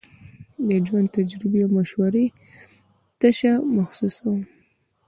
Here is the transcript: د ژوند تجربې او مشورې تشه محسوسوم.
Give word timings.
د 0.67 0.69
ژوند 0.85 1.07
تجربې 1.17 1.59
او 1.65 1.69
مشورې 1.77 2.25
تشه 3.19 3.53
محسوسوم. 3.75 4.41